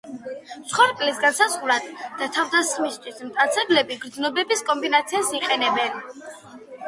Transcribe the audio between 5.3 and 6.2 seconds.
იყენებენ.